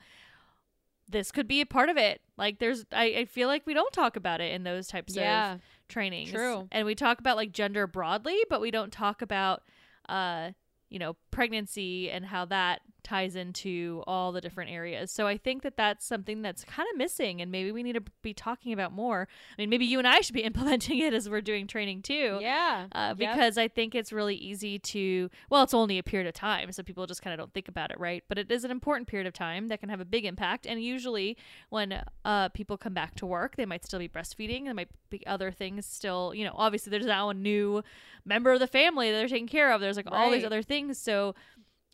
[1.11, 2.21] This could be a part of it.
[2.37, 5.55] Like there's I, I feel like we don't talk about it in those types yeah.
[5.55, 6.31] of trainings.
[6.31, 6.69] True.
[6.71, 9.63] And we talk about like gender broadly, but we don't talk about
[10.09, 10.51] uh
[10.91, 15.11] you know, pregnancy and how that ties into all the different areas.
[15.11, 18.03] So I think that that's something that's kind of missing and maybe we need to
[18.23, 19.27] be talking about more.
[19.59, 22.39] I mean, maybe you and I should be implementing it as we're doing training too.
[22.41, 22.87] Yeah.
[22.93, 23.17] Uh, Yep.
[23.19, 26.83] because I think it's really easy to, well, it's only a period of time, so
[26.83, 28.23] people just kind of don't think about it, right?
[28.29, 30.67] But it is an important period of time that can have a big impact.
[30.67, 31.37] And usually,
[31.71, 34.65] when uh, people come back to work, they might still be breastfeeding.
[34.65, 37.83] There might be other things still, you know, obviously, there's now a new
[38.25, 39.81] member of the family that they're taking care of.
[39.81, 40.97] There's like all these other things.
[40.99, 41.35] So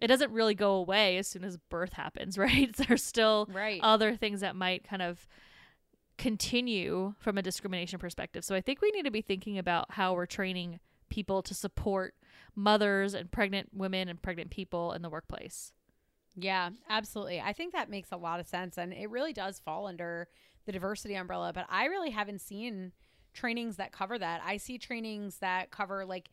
[0.01, 2.75] it doesn't really go away as soon as birth happens, right?
[2.77, 3.81] There's still Right.
[3.83, 5.27] other things that might kind of
[6.19, 8.45] continue from a discrimination perspective.
[8.45, 12.15] So I think we need to be thinking about how we're training people to support
[12.55, 15.73] mothers and pregnant women and pregnant people in the workplace.
[16.35, 17.41] Yeah, absolutely.
[17.41, 18.77] I think that makes a lot of sense.
[18.79, 20.29] And it really does fall under
[20.65, 21.53] the diversity umbrella.
[21.55, 22.93] But I really haven't seen
[23.33, 24.41] trainings that cover that.
[24.45, 26.31] I see trainings that cover like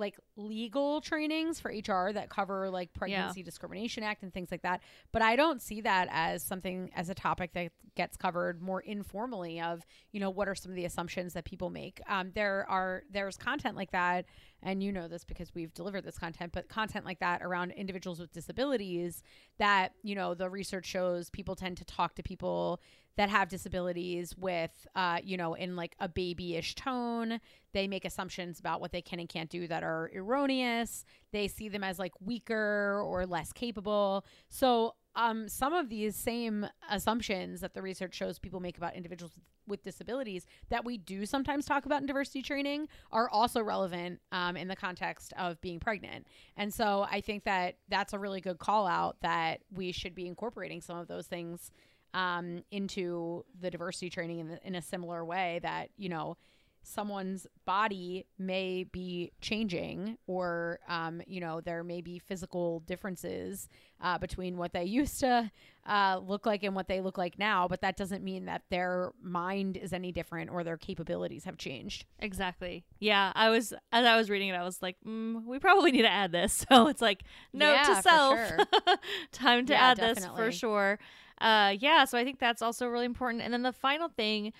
[0.00, 4.80] like legal trainings for HR that cover like pregnancy discrimination act and things like that
[5.12, 9.60] but I don't see that as something as a topic that gets covered more informally
[9.60, 12.00] of you know what are some of the assumptions that people make.
[12.08, 14.24] Um, there are there's content like that
[14.62, 18.20] and you know this because we've delivered this content but content like that around individuals
[18.20, 19.22] with disabilities
[19.58, 22.80] that you know the research shows people tend to talk to people
[23.20, 27.38] that have disabilities with uh, you know in like a babyish tone.
[27.74, 31.04] They make assumptions about what they can and can't do that are erroneous.
[31.30, 34.24] They see them as like weaker or less capable.
[34.48, 39.32] So um, some of these same assumptions that the research shows people make about individuals
[39.66, 44.56] with disabilities that we do sometimes talk about in diversity training are also relevant um,
[44.56, 46.26] in the context of being pregnant.
[46.56, 50.26] And so I think that that's a really good call out that we should be
[50.26, 51.70] incorporating some of those things
[52.14, 56.36] um, into the diversity training in, the, in a similar way that, you know,
[56.82, 63.68] someone's body may be changing or um, you know there may be physical differences
[64.00, 65.50] uh, between what they used to
[65.86, 69.12] uh, look like and what they look like now but that doesn't mean that their
[69.22, 72.84] mind is any different or their capabilities have changed Exactly.
[72.98, 76.02] Yeah, I was as I was reading it, I was like, mm, we probably need
[76.02, 76.64] to add this.
[76.70, 78.58] So it's like note Yeah, to self, sure.
[79.32, 80.98] time to Yeah, add this for sure.
[81.40, 83.42] Uh, yeah, so I think that's also really important.
[83.42, 84.52] And then the final thing,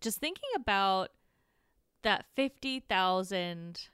[0.00, 1.10] just thinking about
[2.02, 3.88] that fifty thousand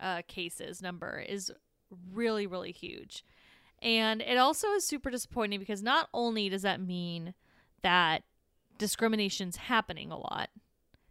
[0.00, 1.52] uh, cases number is
[2.12, 3.24] really, really huge.
[3.80, 7.34] And it also is super disappointing because not only does that mean
[7.82, 8.22] that
[8.78, 10.48] discrimination's happening a lot,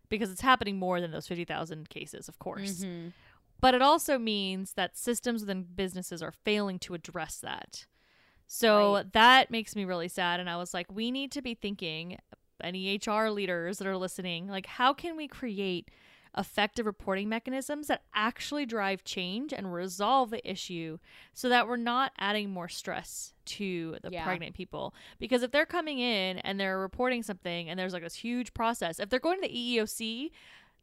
[0.09, 2.83] because it's happening more than those 50,000 cases, of course.
[2.83, 3.13] Mhm.
[3.61, 7.85] But it also means that systems within businesses are failing to address that.
[8.47, 9.13] So Right.
[9.13, 10.39] that makes me really sad.
[10.39, 12.17] And I was like, we need to be thinking,
[12.61, 15.89] any HR leaders that are listening, like, how can we create
[16.37, 20.97] effective reporting mechanisms that actually drive change and resolve the issue
[21.33, 24.23] so that we're not adding more stress to the Yeah.
[24.23, 24.93] pregnant people?
[25.19, 28.99] Because if they're coming in and they're reporting something and there's like this huge process,
[28.99, 30.31] if they're going to the EEOC,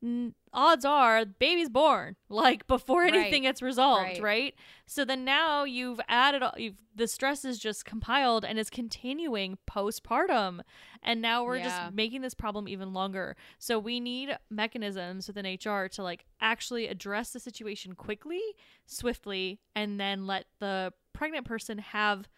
[0.03, 3.15] n- odds are baby's born like before Right.
[3.15, 4.23] anything gets resolved Right.
[4.23, 4.55] right.
[4.87, 9.57] so then now you've added all you've the stress is just compiled and is continuing
[9.71, 10.61] postpartum
[11.03, 11.65] and now we're Yeah.
[11.87, 16.89] just making this problem even longer so we need mechanisms within hr to like actually
[16.89, 18.43] address the situation quickly
[18.87, 22.29] swiftly and then let the pregnant person have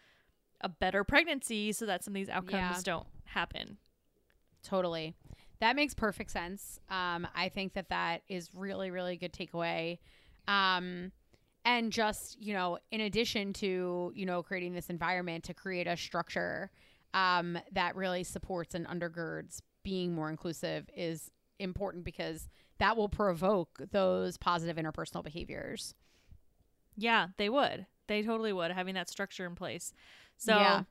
[0.61, 2.81] a better pregnancy so that some of these outcomes Yeah.
[2.83, 3.77] don't happen
[4.63, 5.13] Totally.
[5.59, 6.79] That makes perfect sense.
[6.89, 9.99] Um, I think that that is really, really good takeaway.
[10.47, 11.11] Um,
[11.63, 15.97] and just, you know, in addition to, you know, creating this environment to create a
[15.97, 16.69] structure
[17.13, 23.81] um, that really supports and undergirds being more inclusive is important because that will provoke
[23.91, 25.95] those positive interpersonal behaviors.
[26.97, 27.87] Yeah, they would.
[28.07, 29.93] They totally would, having that structure in place.
[30.37, 30.83] So, Yeah.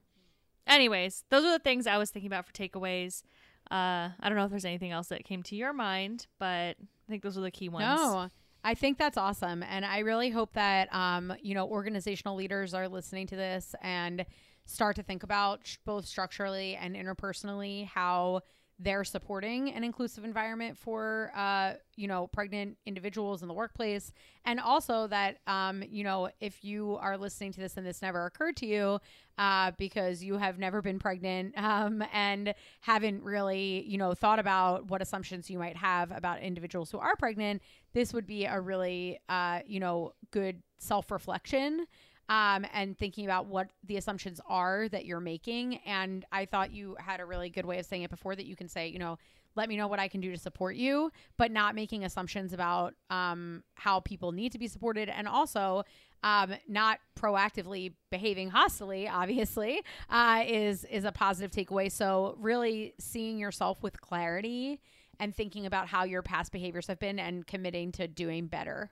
[0.66, 3.22] anyways, those are the things I was thinking about for takeaways.
[3.70, 7.08] Uh, I don't know if there's anything else that came to your mind, but I
[7.08, 7.84] think those are the key ones.
[7.84, 8.28] No,
[8.62, 9.62] I think that's awesome.
[9.62, 14.24] And I really hope that, um, you know, organizational leaders are listening to this and
[14.66, 18.40] start to think about sh- both structurally and interpersonally how
[18.78, 24.12] they're supporting an inclusive environment for, uh, you know, pregnant individuals in the workplace.
[24.44, 28.26] And also that, um, you know, if you are listening to this and this never
[28.26, 28.98] occurred to you
[29.38, 34.90] uh, because you have never been pregnant um, and haven't really, you know, thought about
[34.90, 37.62] what assumptions you might have about individuals who are pregnant,
[37.92, 41.86] this would be a really, uh, you know, good self reflection
[42.28, 45.76] um, and thinking about what the assumptions are that you're making.
[45.86, 48.56] And I thought you had a really good way of saying it before that you
[48.56, 49.18] can say, you know,
[49.56, 52.94] let me know what I can do to support you, but not making assumptions about
[53.10, 55.84] um, how people need to be supported, and also
[56.22, 59.08] um, not proactively behaving hostily.
[59.12, 61.90] Obviously, uh, is is a positive takeaway.
[61.90, 64.80] So really seeing yourself with clarity
[65.20, 68.90] and thinking about how your past behaviors have been, and committing to doing better.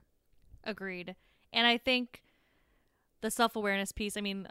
[0.64, 1.16] Agreed.
[1.52, 2.22] And I think
[3.22, 4.46] the self awareness piece, I mean,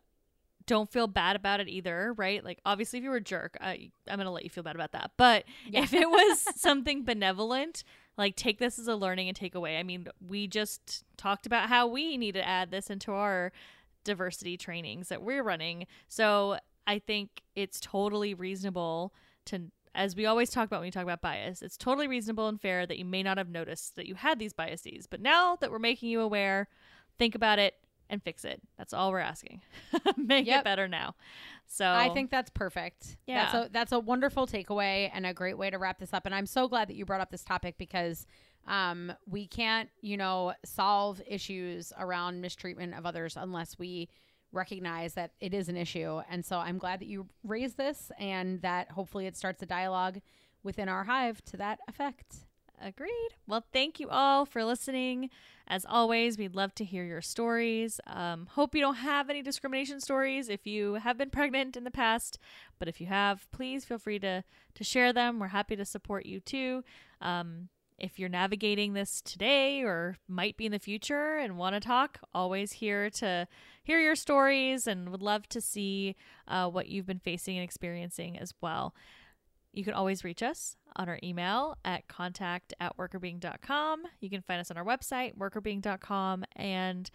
[0.66, 2.44] don't feel bad about it either, right?
[2.44, 4.76] Like, obviously, if you were a jerk, I, I'm going to let you feel bad
[4.76, 5.12] about that.
[5.18, 5.84] But Yeah.
[5.84, 7.84] if it was something benevolent,
[8.18, 9.78] like, take this as a learning and take away.
[9.78, 13.52] I mean, we just talked about how we need to add this into our
[14.04, 15.88] diversity trainings that we're running.
[16.08, 16.58] So
[16.88, 19.14] I think it's totally reasonable
[19.46, 22.62] to, as we always talk about when we talk about bias, it's totally reasonable and
[22.62, 25.08] fair that you may not have noticed that you had these biases.
[25.08, 26.68] But now that we're making you aware,
[27.18, 27.76] think about it
[28.12, 28.62] and fix it.
[28.78, 29.62] That's all we're asking.
[30.18, 30.60] Make Yep.
[30.60, 31.16] it better now.
[31.66, 33.18] So I think that's perfect.
[33.26, 33.44] Yeah.
[33.44, 36.26] That's a that's a wonderful takeaway and a great way to wrap this up.
[36.26, 38.28] And I'm so glad that you brought up this topic because
[38.68, 44.10] um, we can't, you know, solve issues around mistreatment of others unless we
[44.52, 46.22] recognize that it is an issue.
[46.30, 50.20] And so I'm glad that you raised this and that hopefully it starts a dialogue
[50.64, 52.36] within our hive to that effect.
[52.84, 53.30] Agreed.
[53.48, 55.30] Well, thank you all for listening.
[55.68, 58.00] As always, we'd love to hear your stories.
[58.08, 61.92] Um, hope you don't have any discrimination stories if you have been pregnant in the
[61.92, 62.40] past,
[62.80, 65.40] but if you have, please feel free to to share them.
[65.40, 66.84] We're happy to support you too.
[67.22, 67.70] Um,
[68.02, 72.20] if you're navigating this today or might be in the future and want to talk,
[72.34, 73.48] always here to
[73.84, 76.16] hear your stories and would love to see
[76.48, 78.96] uh, what you've been facing and experiencing as well.
[79.74, 84.04] You can always reach us on our email at contact at workrbeeing.com.
[84.20, 87.10] You can find us on our website, workrbeeing.com, and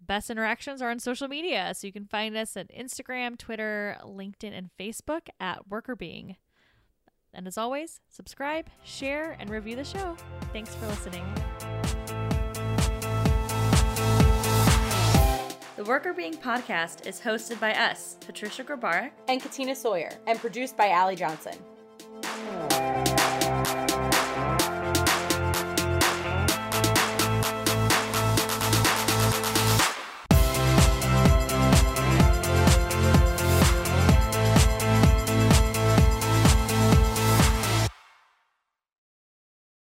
[0.00, 1.72] best interactions are on social media.
[1.74, 6.36] So you can find us at Instagram, Twitter, LinkedIn, and Facebook at workrbeeing.
[7.32, 10.16] And as always, subscribe, share, and review the show.
[10.52, 11.24] Thanks for listening.
[15.76, 20.76] The Workr Beeing podcast is hosted by us, Patricia Grabarek, And Katina Sawyer and produced
[20.76, 21.58] by Allie Johnson
[23.66, 24.13] you